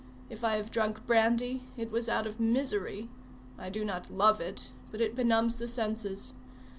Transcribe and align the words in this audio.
If 0.31 0.43
I 0.43 0.55
have 0.55 0.71
drunk 0.71 1.05
brandy, 1.05 1.61
it 1.77 1.91
was 1.91 2.09
out 2.09 2.25
of 2.25 2.39
misery. 2.39 3.07
I 3.59 3.69
do 3.69 3.85
not 3.85 4.09
love 4.09 4.41
it; 4.41 4.71
but 4.89 4.99
it 4.99 5.15
benumbs 5.15 5.57
the 5.57 5.67
senses. 5.67 6.33